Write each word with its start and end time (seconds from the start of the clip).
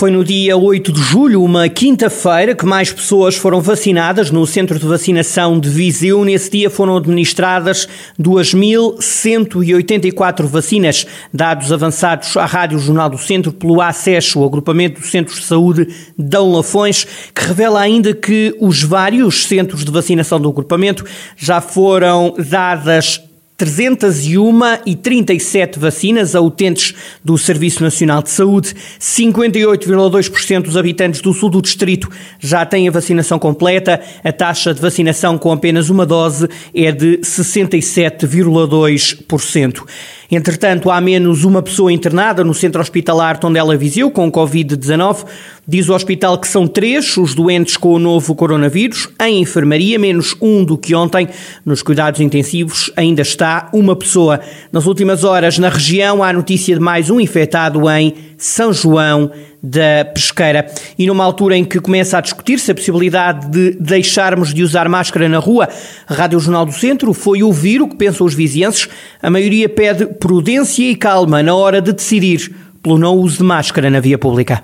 Foi 0.00 0.10
no 0.10 0.24
dia 0.24 0.56
8 0.56 0.90
de 0.92 1.02
julho, 1.02 1.44
uma 1.44 1.68
quinta-feira, 1.68 2.54
que 2.54 2.64
mais 2.64 2.90
pessoas 2.90 3.36
foram 3.36 3.60
vacinadas 3.60 4.30
no 4.30 4.46
centro 4.46 4.78
de 4.78 4.86
vacinação 4.86 5.60
de 5.60 5.68
Viseu. 5.68 6.24
Nesse 6.24 6.52
dia 6.52 6.70
foram 6.70 6.96
administradas 6.96 7.86
2.184 8.18 10.46
vacinas, 10.46 11.06
dados 11.34 11.70
avançados 11.70 12.34
à 12.38 12.46
Rádio 12.46 12.78
Jornal 12.78 13.10
do 13.10 13.18
Centro 13.18 13.52
pelo 13.52 13.82
ACES, 13.82 14.36
o 14.36 14.42
agrupamento 14.42 15.02
dos 15.02 15.10
centros 15.10 15.38
de 15.38 15.44
saúde 15.44 15.88
Dão 16.16 16.50
Lafões, 16.50 17.06
que 17.34 17.44
revela 17.44 17.78
ainda 17.78 18.14
que 18.14 18.56
os 18.58 18.82
vários 18.82 19.44
centros 19.44 19.84
de 19.84 19.92
vacinação 19.92 20.40
do 20.40 20.48
agrupamento 20.48 21.04
já 21.36 21.60
foram 21.60 22.34
dadas 22.38 23.20
301 23.60 24.60
e 24.86 24.96
37 24.96 25.78
vacinas 25.78 26.34
a 26.34 26.40
utentes 26.40 26.94
do 27.22 27.36
Serviço 27.36 27.82
Nacional 27.82 28.22
de 28.22 28.30
Saúde. 28.30 28.74
58,2% 28.98 30.62
dos 30.62 30.78
habitantes 30.78 31.20
do 31.20 31.34
sul 31.34 31.50
do 31.50 31.60
distrito 31.60 32.08
já 32.38 32.64
têm 32.64 32.88
a 32.88 32.90
vacinação 32.90 33.38
completa. 33.38 34.00
A 34.24 34.32
taxa 34.32 34.72
de 34.72 34.80
vacinação 34.80 35.36
com 35.36 35.52
apenas 35.52 35.90
uma 35.90 36.06
dose 36.06 36.48
é 36.74 36.90
de 36.90 37.18
67,2%. 37.18 39.82
Entretanto, 40.30 40.90
há 40.90 41.00
menos 41.00 41.44
uma 41.44 41.60
pessoa 41.60 41.92
internada 41.92 42.44
no 42.44 42.54
centro 42.54 42.80
hospitalar 42.80 43.38
Tondela 43.38 43.76
Viseu 43.76 44.10
com 44.12 44.30
Covid-19. 44.30 45.26
Diz 45.66 45.88
o 45.88 45.94
hospital 45.94 46.38
que 46.38 46.46
são 46.46 46.68
três 46.68 47.16
os 47.16 47.34
doentes 47.34 47.76
com 47.76 47.94
o 47.94 47.98
novo 47.98 48.34
coronavírus. 48.36 49.08
Em 49.20 49.40
enfermaria, 49.40 49.98
menos 49.98 50.36
um 50.40 50.64
do 50.64 50.78
que 50.78 50.94
ontem. 50.94 51.28
Nos 51.66 51.82
cuidados 51.82 52.20
intensivos 52.20 52.92
ainda 52.96 53.22
está 53.22 53.68
uma 53.72 53.96
pessoa. 53.96 54.40
Nas 54.70 54.86
últimas 54.86 55.24
horas, 55.24 55.58
na 55.58 55.68
região, 55.68 56.22
há 56.22 56.32
notícia 56.32 56.76
de 56.76 56.80
mais 56.80 57.10
um 57.10 57.20
infectado 57.20 57.90
em 57.90 58.14
São 58.38 58.72
João 58.72 59.32
da 59.62 60.04
pesqueira. 60.14 60.70
E 60.98 61.06
numa 61.06 61.24
altura 61.24 61.56
em 61.56 61.64
que 61.64 61.80
começa 61.80 62.18
a 62.18 62.20
discutir-se 62.20 62.70
a 62.70 62.74
possibilidade 62.74 63.48
de 63.50 63.76
deixarmos 63.80 64.54
de 64.54 64.62
usar 64.62 64.88
máscara 64.88 65.28
na 65.28 65.38
rua, 65.38 65.68
a 66.08 66.14
Rádio 66.14 66.40
Jornal 66.40 66.66
do 66.66 66.72
Centro 66.72 67.12
foi 67.12 67.42
ouvir 67.42 67.82
o 67.82 67.88
que 67.88 67.96
pensam 67.96 68.26
os 68.26 68.34
vizienses. 68.34 68.88
A 69.22 69.30
maioria 69.30 69.68
pede 69.68 70.06
prudência 70.06 70.82
e 70.82 70.96
calma 70.96 71.42
na 71.42 71.54
hora 71.54 71.80
de 71.80 71.92
decidir 71.92 72.54
pelo 72.82 72.98
não 72.98 73.16
uso 73.16 73.38
de 73.38 73.44
máscara 73.44 73.90
na 73.90 74.00
via 74.00 74.18
pública. 74.18 74.62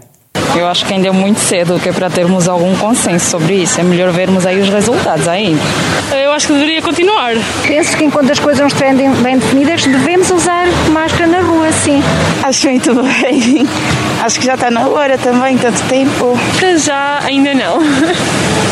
Eu 0.57 0.67
acho 0.67 0.87
que 0.87 0.95
ainda 0.95 1.09
é 1.09 1.11
muito 1.11 1.39
cedo 1.39 1.79
que 1.79 1.89
é 1.89 1.93
para 1.93 2.09
termos 2.09 2.49
algum 2.49 2.75
consenso 2.77 3.31
sobre 3.31 3.55
isso. 3.57 3.79
É 3.79 3.83
melhor 3.83 4.11
vermos 4.11 4.47
aí 4.47 4.59
os 4.59 4.69
resultados 4.69 5.29
ainda. 5.29 5.61
Eu 6.23 6.33
acho 6.33 6.47
que 6.47 6.55
deveria 6.55 6.81
continuar. 6.81 7.35
Penso 7.67 7.97
que 7.97 8.05
enquanto 8.05 8.33
as 8.33 8.39
coisas 8.39 8.61
não 8.61 8.67
estiverem 8.67 9.11
bem 9.23 9.39
definidas, 9.39 9.84
devemos 9.84 10.31
usar 10.31 10.67
máscara 10.91 11.27
na 11.27 11.41
rua, 11.41 11.71
sim. 11.73 12.03
Acho 12.43 12.69
muito 12.69 12.95
bem. 12.95 13.67
Acho 14.23 14.41
que 14.41 14.47
já 14.47 14.55
está 14.55 14.71
na 14.71 14.89
hora 14.89 15.19
também, 15.19 15.59
tanto 15.59 15.83
tempo. 15.84 16.39
Para 16.59 16.77
já, 16.79 17.21
ainda 17.23 17.55
não. 17.55 17.79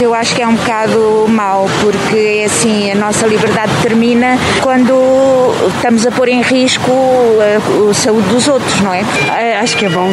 Eu 0.00 0.12
acho 0.12 0.34
que 0.34 0.42
é 0.42 0.46
um 0.46 0.54
bocado 0.54 1.26
mau, 1.28 1.66
porque 1.80 2.44
assim 2.46 2.90
a 2.90 2.94
nossa 2.94 3.26
liberdade 3.26 3.70
termina 3.80 4.36
quando 4.60 5.52
estamos 5.76 6.06
a 6.06 6.10
pôr 6.10 6.28
em 6.28 6.42
risco 6.42 6.90
a, 6.90 7.90
a 7.90 7.94
saúde 7.94 8.28
dos 8.28 8.48
outros, 8.48 8.80
não 8.80 8.92
é? 8.92 9.04
é 9.38 9.58
acho 9.58 9.76
que 9.76 9.86
é 9.86 9.88
bom. 9.88 10.10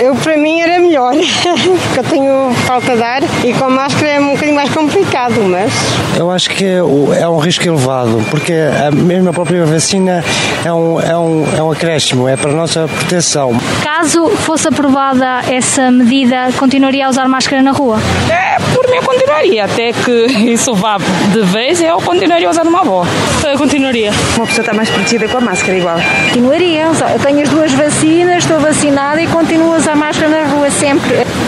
Eu, 0.00 0.14
para 0.14 0.36
mim, 0.36 0.60
era 0.60 0.78
melhor, 0.78 1.07
porque 1.82 2.00
eu 2.00 2.04
tenho 2.04 2.52
falta 2.66 2.96
de 2.96 3.02
ar 3.02 3.22
e 3.44 3.52
com 3.52 3.70
máscara 3.70 4.08
é 4.08 4.20
um 4.20 4.30
bocadinho 4.30 4.54
mais 4.54 4.70
complicado, 4.70 5.42
mas. 5.42 5.72
Eu 6.16 6.30
acho 6.30 6.50
que 6.50 6.64
é 6.64 7.28
um 7.28 7.38
risco 7.38 7.66
elevado, 7.66 8.22
porque 8.30 8.52
a 8.52 8.90
mesma 8.90 9.32
própria 9.32 9.64
vacina 9.64 10.24
é 10.64 10.72
um, 10.72 11.00
é 11.00 11.16
um, 11.16 11.46
é 11.56 11.62
um 11.62 11.70
acréscimo, 11.70 12.28
é 12.28 12.36
para 12.36 12.50
a 12.50 12.54
nossa 12.54 12.88
proteção. 12.88 13.52
Caso 13.82 14.28
fosse 14.28 14.68
aprovada 14.68 15.42
essa 15.50 15.90
medida, 15.90 16.48
continuaria 16.58 17.06
a 17.06 17.10
usar 17.10 17.28
máscara 17.28 17.62
na 17.62 17.72
rua? 17.72 17.98
É, 18.30 18.58
por 18.74 18.88
mim 18.88 18.96
eu 18.96 19.02
continuaria, 19.02 19.64
até 19.64 19.92
que 19.92 20.26
isso 20.52 20.74
vá 20.74 20.98
de 20.98 21.42
vez, 21.42 21.80
eu 21.80 22.00
continuaria 22.00 22.48
a 22.48 22.50
usar 22.50 22.66
uma 22.66 22.84
boa. 22.84 23.06
Eu 23.44 23.58
continuaria. 23.58 24.10
Uma 24.36 24.46
pessoa 24.46 24.62
está 24.62 24.74
mais 24.74 24.90
protegida 24.90 25.28
com 25.28 25.38
a 25.38 25.40
máscara 25.40 25.76
igual. 25.76 25.96
Continuaria. 26.28 26.84
Eu 27.12 27.18
tenho 27.20 27.42
as 27.42 27.48
duas 27.48 27.72
vacinas, 27.72 28.38
estou 28.38 28.60
vacinada 28.60 29.20
e 29.20 29.26
continuo 29.26 29.74
a 29.74 29.76
usar 29.76 29.96
máscara 29.96 30.28
na 30.28 30.50
rua 30.50 30.70
sempre. 30.70 30.97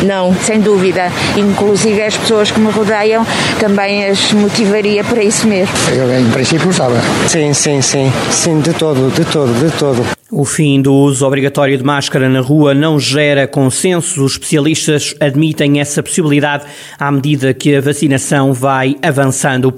Não, 0.05 0.35
sem 0.35 0.61
dúvida. 0.61 1.11
Inclusive 1.37 2.03
as 2.03 2.17
pessoas 2.17 2.51
que 2.51 2.61
me 2.61 2.71
rodeiam 2.71 3.27
também 3.59 4.07
as 4.07 4.33
motivaria 4.33 5.05
para 5.05 5.23
isso 5.23 5.47
mesmo. 5.47 5.75
Eu, 5.93 6.19
em 6.19 6.31
princípio, 6.31 6.69
usava. 6.69 7.01
Sim, 7.27 7.53
sim, 7.53 7.81
sim. 7.83 8.13
Sim, 8.31 8.61
de 8.61 8.73
todo, 8.73 9.11
de 9.11 9.25
todo, 9.25 9.53
de 9.53 9.71
todo. 9.79 10.05
O 10.31 10.45
fim 10.45 10.81
do 10.81 10.95
uso 10.95 11.27
obrigatório 11.27 11.77
de 11.77 11.83
máscara 11.83 12.29
na 12.29 12.41
rua 12.41 12.73
não 12.73 12.99
gera 13.01 13.49
consenso. 13.49 14.25
Os 14.25 14.33
especialistas 14.33 15.15
admitem 15.21 15.81
essa 15.81 16.03
possibilidade 16.03 16.65
à 16.99 17.11
medida 17.11 17.53
que 17.53 17.75
a 17.75 17.81
vacinação 17.81 18.53
vai 18.53 18.97
avançando. 19.03 19.75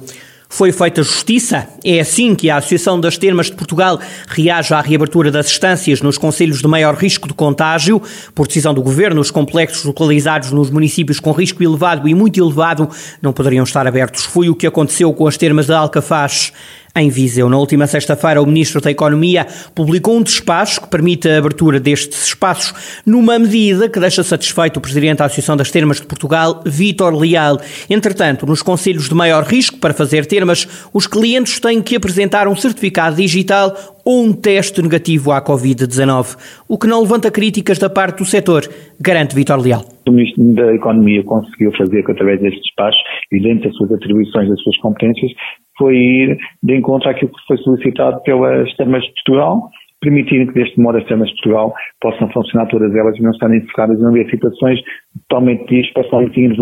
Foi 0.53 0.71
feita 0.71 1.03
justiça? 1.03 1.67
É 1.83 1.99
assim 1.99 2.35
que 2.35 2.51
a 2.51 2.59
Associação 2.59 3.01
das 3.01 3.17
Termas 3.17 3.47
de 3.47 3.53
Portugal 3.53 3.99
reage 4.29 4.75
à 4.75 4.83
reabertura 4.83 5.31
das 5.31 5.47
estâncias 5.47 6.03
nos 6.03 6.19
conselhos 6.19 6.61
de 6.61 6.69
maior 6.69 6.95
risco 6.95 7.27
de 7.27 7.33
contágio. 7.33 8.03
Por 8.35 8.47
decisão 8.47 8.75
do 8.75 8.83
Governo, 8.83 9.19
os 9.19 9.31
complexos 9.31 9.83
localizados 9.83 10.53
nos 10.53 10.69
municípios 10.69 11.19
com 11.19 11.33
risco 11.33 11.63
elevado 11.63 12.07
e 12.07 12.15
muito 12.15 12.39
elevado 12.39 12.87
não 13.23 13.33
poderiam 13.33 13.65
estar 13.65 13.87
abertos. 13.87 14.27
Foi 14.27 14.51
o 14.51 14.55
que 14.55 14.67
aconteceu 14.67 15.11
com 15.15 15.27
as 15.27 15.39
termas 15.39 15.65
de 15.65 15.73
Alcafaz 15.73 16.53
em 16.95 17.09
Viseu. 17.09 17.49
Na 17.49 17.57
última 17.57 17.87
sexta-feira, 17.87 18.43
o 18.43 18.47
Ministro 18.47 18.81
da 18.81 18.91
Economia 18.91 19.47
publicou 19.75 20.17
um 20.17 20.23
despacho 20.23 20.81
que 20.83 20.89
permite 20.89 21.29
a 21.29 21.39
abertura 21.39 21.81
destes 21.81 22.27
espaços, 22.27 22.75
numa 23.07 23.39
medida 23.39 23.89
que 23.89 23.99
deixa 23.99 24.23
satisfeito 24.23 24.77
o 24.77 24.81
Presidente 24.81 25.19
da 25.19 25.25
Associação 25.25 25.57
das 25.57 25.71
Termas 25.71 26.01
de 26.01 26.07
Portugal, 26.07 26.63
Vítor 26.65 27.15
Leal. 27.15 27.61
Entretanto, 27.89 28.47
nos 28.47 28.63
conselhos 28.63 29.09
de 29.09 29.15
maior 29.15 29.45
risco 29.45 29.79
para 29.79 29.95
fazer 29.95 30.27
termas, 30.27 30.69
os 30.93 31.07
clientes 31.07 31.59
têm 31.59 31.81
que 31.81 31.97
apresentar 31.97 32.47
um 32.47 32.57
certificado 32.57 33.17
digital 33.17 33.75
ou 34.05 34.25
um 34.25 34.33
teste 34.33 34.83
negativo 34.83 35.31
à 35.31 35.41
Covid-19, 35.41 36.37
o 36.69 36.77
que 36.77 36.87
não 36.87 37.01
levanta 37.01 37.31
críticas 37.31 37.79
da 37.79 37.89
parte 37.89 38.19
do 38.19 38.25
setor, 38.25 38.69
garante 39.01 39.35
Vítor 39.35 39.61
Leal. 39.61 39.87
O 40.07 40.13
Ministro 40.13 40.55
da 40.55 40.75
Economia 40.75 41.23
conseguiu 41.25 41.73
fazer 41.77 42.05
através 42.09 42.41
deste 42.41 42.61
despacho 42.61 42.99
e 43.31 43.41
dentro 43.41 43.69
das 43.69 43.77
suas 43.77 43.93
atribuições, 43.93 44.49
das 44.49 44.61
suas 44.63 44.77
competências, 44.79 45.33
foi 45.79 45.97
ir 45.97 46.39
de 46.63 46.77
encontro 46.77 47.09
àquilo 47.09 47.31
que 47.31 47.47
foi 47.47 47.57
solicitado 47.59 48.21
pelas 48.23 48.75
termas 48.77 49.03
de 49.03 49.13
Portugal, 49.15 49.71
permitindo 50.01 50.53
que 50.53 50.59
deste 50.59 50.79
modo 50.81 50.99
as 50.99 51.05
termas 51.07 51.29
de 51.29 51.35
Portugal 51.37 51.73
possam 52.01 52.29
funcionar 52.31 52.67
todas 52.67 52.95
elas 52.95 53.17
e 53.17 53.23
não 53.23 53.31
estarem 53.31 53.61
focadas 53.69 53.99
em 54.01 54.07
haver 54.07 54.29
situações 54.29 54.81
totalmente 55.29 55.67
dispares, 55.69 56.33
tínhamos 56.33 56.59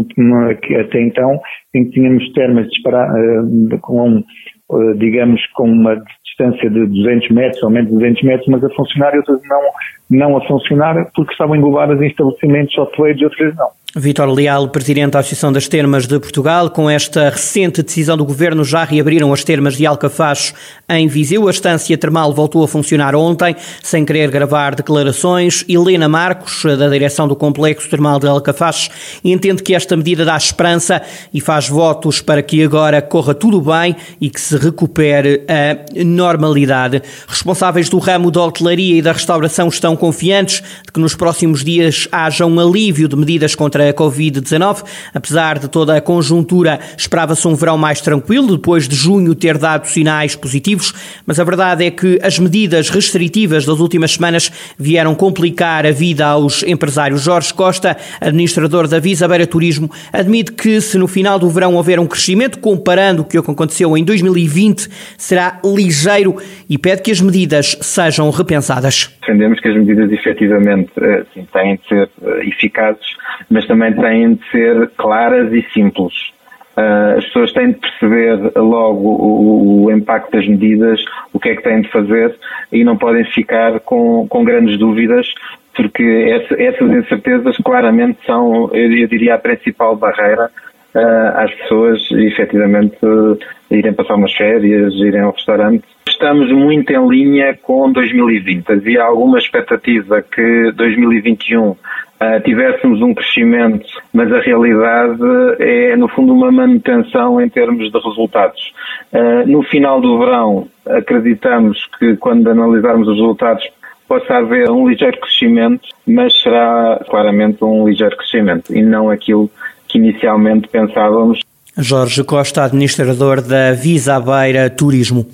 até 0.79 1.03
então, 1.03 1.41
em 1.75 1.85
que 1.85 1.91
tínhamos 1.93 2.33
termas 2.35 2.67
uh, 2.67 3.79
com, 3.81 4.23
uh, 4.71 4.95
digamos, 4.99 5.41
com 5.55 5.65
uma 5.65 5.97
distância 6.25 6.71
de 6.71 6.87
200 6.87 7.31
metros 7.31 7.63
ou 7.63 7.71
menos 7.71 7.91
de 7.91 7.97
200 7.97 8.23
metros, 8.23 8.49
mas 8.49 8.65
a 8.65 8.71
funcionar 8.71 9.15
e 9.15 9.19
outras 9.19 9.41
não, 9.49 9.61
não 10.11 10.37
a 10.37 10.47
funcionar 10.47 11.11
porque 11.15 11.33
estavam 11.33 11.57
englobadas 11.57 12.01
em 12.01 12.09
estabelecimentos 12.09 12.77
hoteleiros 12.77 13.21
e 13.21 13.25
outras 13.25 13.57
não. 13.57 13.69
Vítor 13.97 14.29
Leal, 14.33 14.69
presidente 14.69 15.15
da 15.15 15.19
Associação 15.19 15.53
das 15.53 15.67
Termas 15.67 16.07
de 16.07 16.17
Portugal, 16.21 16.71
com 16.71 16.89
esta 16.89 17.29
recente 17.29 17.83
decisão 17.83 18.17
do 18.17 18.25
governo 18.25 18.63
já 18.63 18.85
reabriram 18.85 19.33
as 19.33 19.43
termas 19.43 19.77
de 19.77 19.85
Alcafaz 19.85 20.55
em 20.89 21.09
Viseu. 21.09 21.49
A 21.49 21.51
estância 21.51 21.99
termal 21.99 22.33
voltou 22.33 22.63
a 22.63 22.69
funcionar 22.69 23.17
ontem, 23.17 23.57
sem 23.83 24.05
querer 24.05 24.31
gravar 24.31 24.77
declarações. 24.77 25.65
Helena 25.69 26.09
Marcos, 26.09 26.63
da 26.79 26.89
direção 26.89 27.27
do 27.27 27.35
Complexo 27.35 27.91
Termal 27.91 28.21
de 28.21 28.29
Alcafaz, 28.29 28.89
entende 29.25 29.61
que 29.61 29.75
esta 29.75 29.97
medida 29.97 30.25
dá 30.25 30.37
esperança 30.37 31.03
e 31.35 31.41
faz 31.41 31.69
votos 31.69 32.23
para 32.23 32.45
que 32.45 32.63
agora 32.63 33.03
corra 33.03 33.35
tudo 33.35 33.61
bem 33.61 33.97
e 34.21 34.31
que 34.31 34.41
se 34.41 34.57
recupere 34.57 35.43
a 35.49 36.05
normalidade. 36.05 37.03
Responsáveis 37.27 37.89
do 37.89 37.99
ramo 37.99 38.31
da 38.31 38.45
hotelaria 38.45 38.99
e 38.99 39.03
da 39.03 39.11
restauração 39.11 39.67
estão 39.67 39.97
confiantes 40.01 40.63
de 40.85 40.93
que 40.93 40.99
nos 40.99 41.15
próximos 41.15 41.63
dias 41.63 42.09
haja 42.11 42.47
um 42.47 42.59
alívio 42.59 43.07
de 43.07 43.15
medidas 43.15 43.55
contra 43.55 43.89
a 43.89 43.95
Covid-19. 43.95 44.83
Apesar 45.15 45.59
de 45.59 45.69
toda 45.69 45.97
a 45.97 46.01
conjuntura, 46.01 46.81
esperava-se 46.97 47.47
um 47.47 47.55
verão 47.55 47.79
mais 47.79 48.01
tranquilo, 48.01 48.57
depois 48.57 48.89
de 48.89 48.97
junho 48.97 49.35
ter 49.35 49.59
dado 49.59 49.87
sinais 49.87 50.35
positivos, 50.35 50.93
mas 51.27 51.39
a 51.39 51.45
verdade 51.45 51.85
é 51.85 51.91
que 51.91 52.19
as 52.23 52.39
medidas 52.39 52.89
restritivas 52.89 53.65
das 53.65 53.79
últimas 53.79 54.13
semanas 54.13 54.51
vieram 54.79 55.15
complicar 55.15 55.87
a 55.87 55.93
vida 55.93 56.27
aos 56.27 56.63
empresários. 56.63 57.23
Jorge 57.23 57.53
Costa, 57.53 57.97
administrador 58.21 58.89
da 58.89 58.99
Visa 58.99 59.29
Beira 59.29 59.47
Turismo, 59.47 59.91
admite 60.13 60.53
que 60.53 60.81
se 60.81 60.97
no 60.97 61.07
final 61.07 61.39
do 61.39 61.51
verão 61.51 61.75
houver 61.75 62.01
um 62.01 62.07
crescimento 62.07 62.59
comparando 62.59 63.23
o 63.23 63.25
que 63.25 63.37
aconteceu 63.37 63.97
em 63.97 64.03
2020, 64.03 64.89
será 65.19 65.61
ligeiro 65.65 66.37
e 66.69 66.79
pede 66.79 67.03
que 67.03 67.11
as 67.11 67.21
medidas 67.21 67.77
sejam 67.81 68.31
repensadas. 68.31 69.20
Defendemos 69.31 69.61
que 69.61 69.69
as 69.69 69.77
medidas 69.77 70.11
efetivamente 70.11 70.91
assim, 70.99 71.47
têm 71.53 71.77
de 71.77 71.87
ser 71.87 72.11
eh, 72.21 72.49
eficazes, 72.49 73.07
mas 73.49 73.65
também 73.65 73.93
têm 73.93 74.35
de 74.35 74.51
ser 74.51 74.91
claras 74.97 75.53
e 75.53 75.63
simples. 75.73 76.33
Uh, 76.77 77.19
as 77.19 77.25
pessoas 77.27 77.53
têm 77.53 77.73
de 77.73 77.79
perceber 77.79 78.53
logo 78.57 79.09
o, 79.09 79.85
o, 79.85 79.93
impacto 79.93 80.33
das 80.33 80.49
medidas, 80.49 81.01
o 81.33 81.39
que 81.39 81.51
é 81.51 81.57
que 81.57 81.63
têm 81.63 81.81
de 81.83 81.89
fazer 81.91 82.35
e 82.73 82.83
não 82.83 82.97
podem 82.97 83.25
ficar 83.25 83.79
com, 83.81 84.27
com 84.29 84.45
grandes 84.45 84.77
dúvidas, 84.79 85.33
porque 85.77 86.03
essa, 86.03 86.61
essas 86.61 86.91
incertezas 86.91 87.57
claramente 87.59 88.19
são, 88.27 88.71
eu 88.73 89.07
diria, 89.07 89.35
a 89.35 89.39
principal 89.39 89.95
barreira 89.95 90.51
uh, 90.95 91.37
às 91.37 91.55
pessoas 91.55 92.11
efetivamente 92.13 92.97
uh, 93.05 93.39
irem 93.71 93.93
passar 93.93 94.15
umas 94.15 94.33
férias, 94.33 94.95
irem 94.95 95.21
ao 95.21 95.33
restaurante. 95.33 95.85
Estamos 96.09 96.51
muito 96.53 96.91
em 96.93 97.09
linha 97.09 97.59
com 97.63 97.91
2020. 97.93 98.73
Havia 98.73 99.03
alguma 99.03 99.39
expectativa 99.39 100.23
que 100.23 100.73
2021 100.73 101.77
Uh, 102.23 102.39
tivéssemos 102.45 103.01
um 103.01 103.15
crescimento, 103.15 103.87
mas 104.13 104.31
a 104.31 104.41
realidade 104.41 105.23
é, 105.59 105.97
no 105.97 106.07
fundo, 106.07 106.35
uma 106.35 106.53
manutenção 106.53 107.41
em 107.41 107.49
termos 107.49 107.91
de 107.91 107.99
resultados. 107.99 108.75
Uh, 109.11 109.49
no 109.49 109.63
final 109.63 110.03
do 110.03 110.19
verão, 110.19 110.69
acreditamos 110.87 111.83
que, 111.99 112.19
quando 112.19 112.47
analisarmos 112.51 113.09
os 113.09 113.15
resultados, 113.15 113.67
possa 114.07 114.39
haver 114.39 114.69
um 114.69 114.87
ligeiro 114.87 115.19
crescimento, 115.19 115.89
mas 116.07 116.39
será 116.43 117.01
claramente 117.09 117.65
um 117.65 117.89
ligeiro 117.89 118.15
crescimento 118.19 118.75
e 118.75 118.83
não 118.83 119.09
aquilo 119.09 119.49
que 119.91 119.99
inicialmente 119.99 120.69
pensávamos. 120.69 121.41
Jorge 121.77 122.25
Costa, 122.25 122.65
administrador 122.65 123.41
da 123.41 123.73
Visa 123.73 124.21
Beira 124.21 124.69
Turismo. 124.69 125.27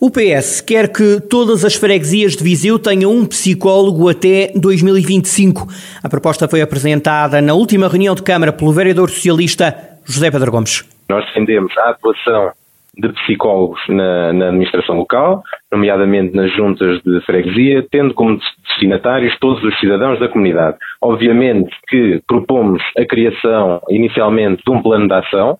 O 0.00 0.10
PS 0.10 0.60
quer 0.60 0.92
que 0.92 1.20
todas 1.20 1.64
as 1.64 1.74
freguesias 1.74 2.36
de 2.36 2.44
Viseu 2.44 2.78
tenham 2.78 3.10
um 3.10 3.26
psicólogo 3.26 4.08
até 4.08 4.52
2025. 4.54 5.66
A 6.02 6.08
proposta 6.08 6.46
foi 6.46 6.60
apresentada 6.60 7.42
na 7.42 7.52
última 7.54 7.88
reunião 7.88 8.14
de 8.14 8.22
Câmara 8.22 8.52
pelo 8.52 8.72
vereador 8.72 9.10
socialista 9.10 9.76
José 10.04 10.30
Pedro 10.30 10.52
Gomes. 10.52 10.84
Nós 11.08 11.24
defendemos 11.26 11.76
a 11.78 11.90
atuação 11.90 12.52
de 12.98 13.08
psicólogos 13.10 13.80
na, 13.88 14.32
na, 14.32 14.48
administração 14.48 14.96
local, 14.96 15.42
nomeadamente 15.70 16.34
nas 16.34 16.52
juntas 16.52 17.00
de 17.02 17.20
freguesia, 17.20 17.86
tendo 17.90 18.12
como 18.12 18.40
destinatários 18.66 19.38
todos 19.38 19.62
os 19.62 19.78
cidadãos 19.78 20.18
da 20.18 20.28
comunidade. 20.28 20.76
Obviamente 21.00 21.70
que 21.88 22.20
propomos 22.26 22.82
a 22.96 23.04
criação 23.04 23.80
inicialmente 23.88 24.62
de 24.64 24.70
um 24.72 24.82
plano 24.82 25.06
de 25.06 25.14
ação, 25.14 25.58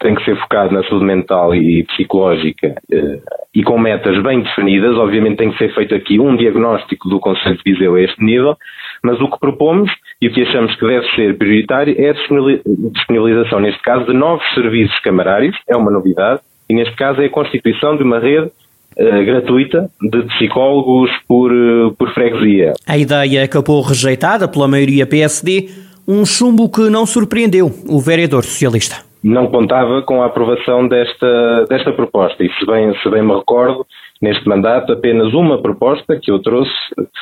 tem 0.00 0.14
que 0.14 0.24
ser 0.24 0.34
focado 0.36 0.72
na 0.72 0.82
saúde 0.84 1.04
mental 1.04 1.54
e 1.54 1.84
psicológica 1.84 2.74
eh, 2.90 3.20
e 3.54 3.62
com 3.62 3.78
metas 3.78 4.20
bem 4.22 4.40
definidas. 4.40 4.96
Obviamente 4.96 5.36
tem 5.36 5.52
que 5.52 5.58
ser 5.58 5.74
feito 5.74 5.94
aqui 5.94 6.18
um 6.18 6.36
diagnóstico 6.36 7.08
do 7.08 7.20
Conselho 7.20 7.58
de 7.58 7.72
Viseu 7.72 7.94
a 7.94 8.00
este 8.00 8.24
nível, 8.24 8.56
mas 9.04 9.20
o 9.20 9.30
que 9.30 9.38
propomos 9.38 9.90
e 10.20 10.28
o 10.28 10.32
que 10.32 10.42
achamos 10.42 10.74
que 10.74 10.86
deve 10.86 11.06
ser 11.10 11.36
prioritário 11.36 11.94
é 11.98 12.10
a 12.10 12.14
disponibilização, 12.14 13.60
neste 13.60 13.82
caso, 13.82 14.06
de 14.06 14.14
novos 14.14 14.44
serviços 14.54 14.98
camarários, 15.00 15.56
é 15.68 15.76
uma 15.76 15.90
novidade, 15.90 16.40
e 16.70 16.74
neste 16.74 16.94
caso 16.94 17.20
é 17.20 17.26
a 17.26 17.30
constituição 17.30 17.96
de 17.96 18.02
uma 18.04 18.20
rede 18.20 18.50
Uh, 18.98 19.24
gratuita 19.24 19.88
de 20.02 20.22
psicólogos 20.34 21.08
por, 21.28 21.52
uh, 21.52 21.94
por 21.96 22.12
freguesia. 22.12 22.72
A 22.84 22.98
ideia 22.98 23.44
acabou 23.44 23.80
rejeitada 23.82 24.48
pela 24.48 24.66
maioria 24.66 25.06
PSD, 25.06 25.70
um 26.08 26.26
chumbo 26.26 26.68
que 26.68 26.90
não 26.90 27.06
surpreendeu 27.06 27.72
o 27.88 28.00
vereador 28.00 28.42
socialista 28.42 29.09
não 29.22 29.46
contava 29.48 30.02
com 30.02 30.22
a 30.22 30.26
aprovação 30.26 30.88
desta, 30.88 31.64
desta 31.68 31.92
proposta. 31.92 32.42
E 32.42 32.50
se 32.54 32.66
bem, 32.66 32.94
se 33.02 33.10
bem 33.10 33.22
me 33.22 33.34
recordo, 33.34 33.86
neste 34.20 34.48
mandato 34.48 34.92
apenas 34.92 35.32
uma 35.32 35.60
proposta 35.60 36.18
que 36.20 36.30
eu 36.30 36.38
trouxe 36.40 36.72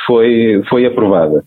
foi, 0.06 0.62
foi 0.69 0.87
aprovada. 0.87 1.43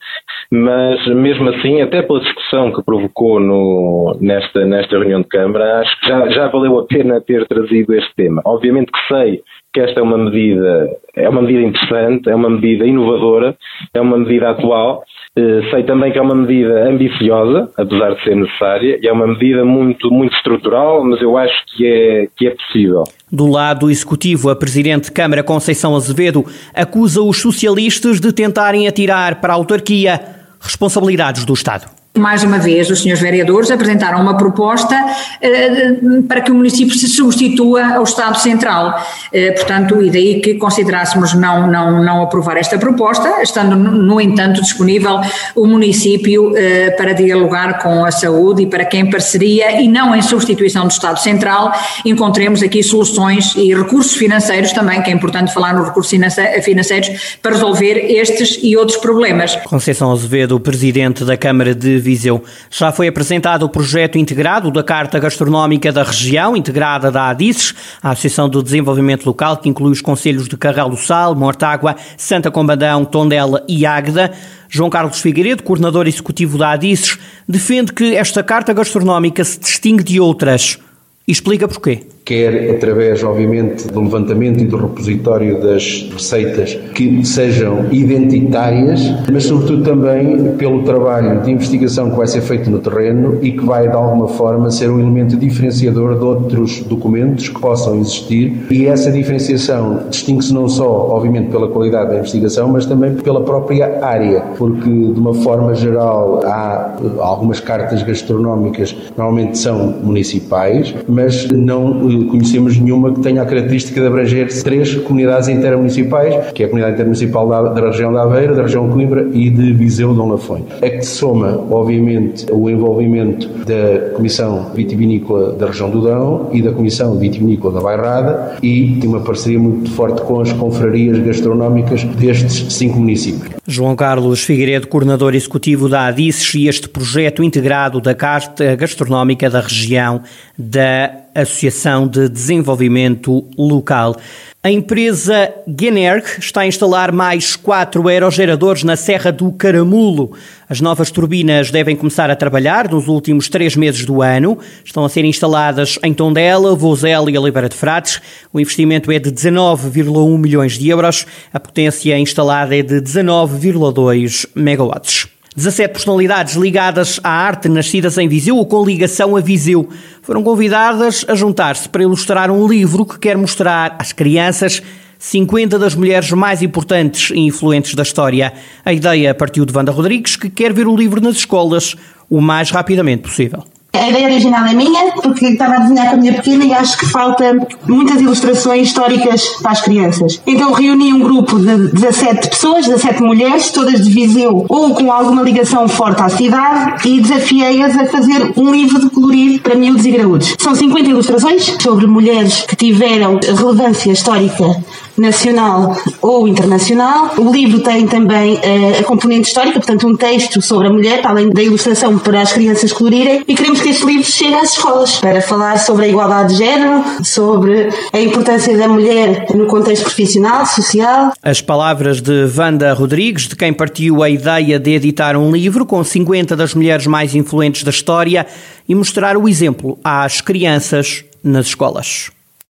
Mas 0.52 1.06
mesmo 1.08 1.50
assim, 1.50 1.82
até 1.82 2.02
pela 2.02 2.20
discussão 2.20 2.72
que 2.72 2.84
provocou 2.84 3.40
no, 3.40 4.18
nesta, 4.20 4.66
nesta 4.66 4.98
reunião 4.98 5.22
de 5.22 5.28
Câmara, 5.28 5.80
acho 5.80 6.00
que 6.00 6.08
já, 6.08 6.30
já 6.30 6.48
valeu 6.48 6.80
a 6.80 6.86
pena 6.86 7.22
ter 7.22 7.48
trazido 7.48 7.94
este 7.94 8.14
tema. 8.16 8.42
Obviamente 8.46 8.92
que 8.92 9.08
sei 9.08 9.42
que 9.74 9.80
esta 9.80 10.00
é 10.00 10.04
uma 10.04 10.18
medida, 10.18 10.90
é 11.16 11.30
uma 11.30 11.42
medida 11.42 11.62
interessante, 11.62 12.30
é 12.30 12.36
uma 12.36 12.50
medida 12.50 12.86
inovadora, 12.86 13.56
é 13.94 14.02
uma 14.02 14.18
medida 14.18 14.50
atual, 14.50 15.04
eh, 15.34 15.62
sei 15.72 15.84
também 15.84 16.12
que 16.12 16.20
é 16.20 16.22
uma 16.22 16.36
medida 16.36 16.90
ambiciosa, 16.90 17.72
apesar 17.78 18.16
de 18.16 18.24
ser 18.24 18.36
necessária, 18.36 19.00
e 19.02 19.08
é 19.08 19.14
uma 19.14 19.28
medida 19.28 19.64
muito, 19.64 20.12
muito 20.12 20.36
estrutural, 20.36 21.06
mas 21.06 21.22
eu 21.22 21.38
acho 21.38 21.54
que 21.76 21.86
é, 21.86 22.28
que 22.36 22.48
é 22.48 22.52
possível. 22.52 23.04
Do 23.32 23.48
lado 23.48 23.90
executivo, 23.90 24.50
a 24.50 24.56
Presidente 24.56 25.06
de 25.06 25.12
Câmara 25.14 25.42
Conceição 25.42 25.96
Azevedo 25.96 26.44
acusa 26.76 27.22
os 27.22 27.42
socialistas 27.42 28.20
de 28.20 28.34
tentarem 28.34 28.90
atirar 28.90 29.40
para 29.40 29.54
a 29.54 29.56
autarquia 29.56 30.20
responsabilidades 30.60 31.46
do 31.46 31.54
Estado. 31.54 32.01
Mais 32.18 32.44
uma 32.44 32.58
vez, 32.58 32.90
os 32.90 33.04
senhores 33.04 33.24
vereadores 33.24 33.72
apresentaram 33.72 34.20
uma 34.20 34.36
proposta 34.36 34.94
eh, 35.42 35.94
para 36.28 36.42
que 36.42 36.52
o 36.52 36.56
município 36.56 36.94
se 36.94 37.08
substitua 37.08 37.96
ao 37.96 38.04
Estado 38.04 38.38
Central. 38.38 39.02
Eh, 39.32 39.52
portanto, 39.52 40.02
e 40.02 40.10
daí 40.10 40.42
que 40.42 40.56
considerássemos 40.56 41.34
não, 41.34 41.68
não, 41.68 42.04
não 42.04 42.22
aprovar 42.22 42.58
esta 42.58 42.78
proposta, 42.78 43.42
estando, 43.42 43.78
no 43.78 44.20
entanto, 44.20 44.62
disponível 44.62 45.22
o 45.56 45.66
município 45.66 46.54
eh, 46.58 46.90
para 46.98 47.14
dialogar 47.14 47.82
com 47.82 48.04
a 48.04 48.12
saúde 48.12 48.64
e 48.64 48.66
para 48.66 48.84
que, 48.84 48.98
em 48.98 49.10
parceria 49.10 49.80
e 49.80 49.88
não 49.88 50.14
em 50.14 50.22
substituição 50.22 50.84
do 50.84 50.92
Estado 50.92 51.18
Central, 51.18 51.72
encontremos 52.04 52.62
aqui 52.62 52.84
soluções 52.84 53.56
e 53.56 53.74
recursos 53.74 54.16
financeiros 54.16 54.74
também, 54.74 55.02
que 55.02 55.10
é 55.10 55.14
importante 55.14 55.54
falar 55.54 55.74
nos 55.74 55.88
recursos 55.88 56.12
financeiros, 56.12 57.38
para 57.42 57.54
resolver 57.54 57.94
estes 57.94 58.60
e 58.62 58.76
outros 58.76 58.98
problemas. 58.98 59.56
Conceição 59.64 60.12
Azevedo, 60.12 60.60
presidente 60.60 61.24
da 61.24 61.38
Câmara 61.38 61.74
de 61.74 62.01
Viseu. 62.02 62.44
Já 62.70 62.92
foi 62.92 63.08
apresentado 63.08 63.64
o 63.64 63.70
projeto 63.70 64.18
integrado 64.18 64.72
da 64.72 64.84
Carta 64.84 65.20
Gastronómica 65.20 65.92
da 65.92 66.04
Região, 66.04 66.58
integrada 66.58 67.12
da 67.12 67.30
ADICES, 67.30 67.74
a 68.02 68.12
Associação 68.12 68.50
do 68.50 68.62
Desenvolvimento 68.62 69.26
Local, 69.26 69.58
que 69.58 69.70
inclui 69.70 69.92
os 69.92 70.02
conselhos 70.02 70.48
de 70.48 70.58
Carral 70.58 70.90
do 70.90 70.98
Sal, 70.98 71.36
Mortágua, 71.36 71.96
Santa 72.18 72.52
Combadão, 72.52 73.06
Tondela 73.06 73.64
e 73.68 73.86
Águeda. 73.86 74.32
João 74.68 74.90
Carlos 74.90 75.20
Figueiredo, 75.20 75.64
coordenador 75.64 76.08
executivo 76.08 76.58
da 76.58 76.72
ADICES, 76.72 77.18
defende 77.48 77.94
que 77.94 78.16
esta 78.16 78.42
Carta 78.42 78.74
Gastronómica 78.74 79.44
se 79.44 79.60
distingue 79.60 80.04
de 80.04 80.20
outras. 80.20 80.80
E 81.28 81.32
explica 81.32 81.68
porquê 81.68 82.08
quer 82.32 82.72
através, 82.72 83.22
obviamente, 83.26 83.90
do 83.90 84.00
levantamento 84.00 84.62
e 84.62 84.66
do 84.66 84.78
repositório 84.78 85.60
das 85.60 86.10
receitas 86.14 86.80
que 86.96 87.26
sejam 87.26 87.88
identitárias, 87.92 89.02
mas 89.30 89.44
sobretudo 89.44 89.84
também 89.84 90.54
pelo 90.54 90.84
trabalho 90.84 91.42
de 91.42 91.52
investigação 91.52 92.10
que 92.10 92.16
vai 92.16 92.28
ser 92.28 92.40
feito 92.40 92.70
no 92.70 92.80
terreno 92.80 93.40
e 93.42 93.52
que 93.52 93.66
vai, 93.66 93.90
de 93.90 93.96
alguma 93.96 94.30
forma, 94.30 94.72
ser 94.72 94.90
um 94.90 94.98
elemento 94.98 95.36
diferenciador 95.36 96.18
de 96.18 96.24
outros 96.24 96.80
documentos 96.84 97.50
que 97.50 97.60
possam 97.60 98.00
existir. 98.00 98.66
E 98.72 98.86
essa 98.86 99.12
diferenciação 99.12 100.04
distingue-se 100.10 100.54
não 100.54 100.70
só, 100.70 100.90
obviamente, 101.10 101.50
pela 101.50 101.68
qualidade 101.68 102.12
da 102.12 102.20
investigação, 102.20 102.70
mas 102.70 102.86
também 102.86 103.16
pela 103.16 103.42
própria 103.42 104.06
área, 104.06 104.40
porque, 104.58 104.90
de 104.90 105.20
uma 105.20 105.34
forma 105.34 105.76
geral, 105.76 106.40
há 106.46 106.96
algumas 107.20 107.60
cartas 107.60 108.02
gastronómicas, 108.04 108.96
normalmente 109.18 109.58
são 109.58 109.96
municipais, 110.02 110.96
mas 111.10 111.46
não 111.50 112.21
conhecemos 112.26 112.78
nenhuma 112.78 113.14
que 113.14 113.22
tenha 113.22 113.42
a 113.42 113.46
característica 113.46 114.00
de 114.00 114.08
abranger 114.08 114.64
três 114.64 114.96
comunidades 114.96 115.48
intermunicipais, 115.50 116.52
que 116.54 116.64
é 116.64 116.66
a 116.66 116.70
comunidade 116.70 116.96
intermunicipal 116.96 117.48
da, 117.48 117.62
da 117.64 117.88
região 117.88 118.14
da 118.14 118.24
Aveira, 118.24 118.56
da 118.56 118.64
região 118.64 118.90
Coimbra 118.90 119.28
e 119.34 119.50
de 119.50 119.74
Viseu 119.74 120.14
Dom 120.14 120.30
Lafões. 120.30 120.64
É 120.82 120.90
que 120.90 121.06
soma, 121.06 121.60
obviamente, 121.70 122.46
o 122.52 122.70
envolvimento 122.70 123.48
da 123.66 124.16
Comissão 124.16 124.72
Vitivinícola 124.74 125.54
da 125.54 125.68
região 125.68 125.90
do 125.90 126.02
Dão 126.02 126.50
e 126.52 126.62
da 126.62 126.72
Comissão 126.72 127.18
Vitivinícola 127.18 127.74
da 127.74 127.82
Bairrada 127.82 128.58
e 128.62 128.98
tem 129.00 129.10
uma 129.10 129.22
parceria 129.22 129.60
muito 129.60 129.92
forte 129.92 130.22
com 130.22 130.42
as 130.42 130.52
confrarias 130.54 131.18
gastronómicas 131.20 132.04
destes 132.04 132.74
cinco 132.74 133.00
municípios. 133.00 133.52
João 133.66 133.96
Carlos 133.96 134.44
Figueiredo, 134.44 134.88
coordenador 134.88 135.36
executivo 135.36 135.88
da 135.88 136.08
ADICES 136.08 136.56
e 136.56 136.68
este 136.68 136.90
projeto 136.90 137.44
integrado 137.44 138.02
da 138.02 138.14
Carta 138.14 138.76
Gastronómica 138.76 139.50
da 139.50 139.62
região 139.62 140.22
da 140.58 141.12
Associação 141.34 142.08
de 142.08 142.30
Desenvolvimento 142.30 143.46
Local. 143.58 144.16
A 144.64 144.70
empresa 144.70 145.52
Generg 145.68 146.24
está 146.38 146.62
a 146.62 146.68
instalar 146.68 147.12
mais 147.12 147.56
quatro 147.56 148.08
aerogeradores 148.08 148.84
na 148.84 148.96
Serra 148.96 149.32
do 149.32 149.52
Caramulo. 149.52 150.34
As 150.70 150.80
novas 150.80 151.10
turbinas 151.10 151.72
devem 151.72 151.96
começar 151.96 152.30
a 152.30 152.36
trabalhar 152.36 152.88
nos 152.88 153.08
últimos 153.08 153.50
três 153.50 153.76
meses 153.76 154.06
do 154.06 154.22
ano. 154.22 154.60
Estão 154.86 155.04
a 155.04 155.10
ser 155.10 155.26
instaladas 155.26 155.98
em 156.04 156.14
Tondela, 156.14 156.76
Vozela 156.76 157.32
e 157.32 157.38
Oliveira 157.38 157.70
de 157.70 157.76
Frades. 157.76 158.22
O 158.54 158.60
investimento 158.60 159.12
é 159.12 159.18
de 159.18 159.32
19,1 159.32 160.38
milhões 160.38 160.78
de 160.78 160.90
euros. 160.90 161.26
A 161.52 161.60
potência 161.60 162.16
instalada 162.20 162.78
é 162.78 162.84
de 162.84 163.02
19,2 163.02 164.48
megawatts. 164.54 165.28
17 165.54 165.92
personalidades 165.92 166.56
ligadas 166.56 167.20
à 167.22 167.30
arte 167.30 167.68
nascidas 167.68 168.18
em 168.18 168.26
Viseu 168.26 168.56
ou 168.56 168.66
com 168.66 168.86
ligação 168.86 169.36
a 169.36 169.42
Viseu 169.42 169.90
foram 170.22 170.42
convidadas 170.42 171.26
a 171.28 171.36
juntar-se 171.36 171.90
para 171.90 172.04
ilustrar 172.04 172.50
um 172.50 172.66
livro 172.66 173.06
que 173.06 173.20
quer 173.20 173.36
mostrar 173.36 173.98
às 174.00 174.14
crianças 174.14 174.82
50 175.20 175.78
das 175.78 175.94
mulheres 175.94 176.32
mais 176.32 176.62
importantes 176.62 177.32
e 177.32 177.40
influentes 177.40 177.96
da 177.96 178.04
história. 178.04 178.54
A 178.86 178.94
ideia 178.94 179.36
partiu 179.36 179.66
de 179.66 179.76
Wanda 179.76 179.92
Rodrigues, 179.92 180.38
que 180.38 180.50
quer 180.50 180.72
ver 180.72 180.88
o 180.88 180.96
livro 180.96 181.20
nas 181.20 181.36
escolas 181.36 181.96
o 182.30 182.40
mais 182.40 182.72
rapidamente 182.72 183.24
possível. 183.24 183.66
A 183.94 184.10
ideia 184.10 184.28
original 184.28 184.66
é 184.66 184.74
minha, 184.74 185.12
porque 185.22 185.48
estava 185.48 185.76
a 185.76 185.80
desenhar 185.80 186.10
com 186.10 186.16
a 186.16 186.18
minha 186.18 186.34
pequena 186.34 186.64
e 186.64 186.74
acho 186.74 186.98
que 186.98 187.06
falta 187.06 187.58
muitas 187.86 188.22
ilustrações 188.22 188.88
históricas 188.88 189.46
para 189.62 189.72
as 189.72 189.82
crianças. 189.82 190.42
Então 190.48 190.72
reuni 190.72 191.14
um 191.14 191.20
grupo 191.20 191.60
de 191.60 191.90
17 191.90 192.50
pessoas, 192.50 192.88
17 192.88 193.22
mulheres, 193.22 193.70
todas 193.70 194.02
de 194.02 194.10
Viseu 194.10 194.66
ou 194.70 194.96
com 194.96 195.12
alguma 195.12 195.42
ligação 195.42 195.90
forte 195.90 196.22
à 196.22 196.30
cidade 196.30 197.06
e 197.10 197.20
desafiei-as 197.20 197.98
a 197.98 198.06
fazer 198.06 198.54
um 198.56 198.72
livro 198.72 198.98
de 198.98 199.10
colorir 199.10 199.62
para 199.62 199.76
miúdos 199.76 200.06
e 200.06 200.12
graúdos. 200.12 200.56
São 200.58 200.74
50 200.74 201.10
ilustrações 201.10 201.76
sobre 201.82 202.08
mulheres 202.08 202.62
que 202.62 202.78
tiveram 202.78 203.40
relevância 203.44 204.12
histórica 204.12 204.82
nacional 205.18 205.96
ou 206.22 206.48
internacional. 206.48 207.32
O 207.38 207.52
livro 207.52 207.80
tem 207.80 208.08
também 208.08 208.56
uh, 208.56 209.00
a 209.00 209.04
componente 209.04 209.48
histórica, 209.48 209.80
portanto, 209.80 210.08
um 210.08 210.16
texto 210.16 210.62
sobre 210.62 210.88
a 210.88 210.92
mulher, 210.92 211.22
além 211.24 211.50
da 211.50 211.62
ilustração 211.62 212.18
para 212.18 212.42
as 212.42 212.54
crianças 212.54 212.92
colorirem. 212.92 213.44
E 213.48 213.56
queremos 213.56 213.82
que 213.82 213.90
este 213.90 214.06
livro 214.06 214.26
chegue 214.26 214.56
às 214.56 214.72
escolas 214.72 215.16
para 215.20 215.42
falar 215.42 215.78
sobre 215.80 216.06
a 216.06 216.08
igualdade 216.08 216.54
de 216.54 216.60
género, 216.60 217.04
sobre 217.24 217.90
a 218.14 218.20
importância 218.20 218.78
da 218.78 218.88
mulher 218.88 219.48
no 219.54 219.68
contexto 219.68 220.04
profissional, 220.04 220.66
social. 220.66 221.34
As 221.42 221.62
palavras 221.62 222.22
de 222.22 222.50
Wanda 222.58 222.94
Rodrigues, 222.94 223.48
de 223.48 223.56
quem 223.56 223.74
partiu 223.74 224.24
a 224.24 224.30
ideia 224.30 224.80
de 224.80 224.92
editar 224.92 225.36
um 225.36 225.52
livro 225.52 225.86
com 225.86 226.04
50 226.04 226.56
das 226.56 226.74
mulheres 226.74 227.08
mais 227.08 227.36
influentes 227.36 227.84
da 227.84 227.90
história 227.90 228.46
e 228.88 228.96
mostrar 228.96 229.38
o 229.38 229.48
exemplo 229.48 229.98
às 230.04 230.42
crianças 230.42 231.24
nas 231.44 231.68
escolas. 231.68 232.32